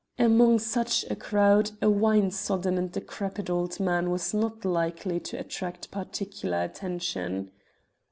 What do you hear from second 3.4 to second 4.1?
old man